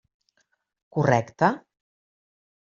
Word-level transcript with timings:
Correcte? 0.97 1.51